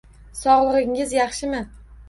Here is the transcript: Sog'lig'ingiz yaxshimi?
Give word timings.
Sog'lig'ingiz 0.39 1.15
yaxshimi? 1.19 1.63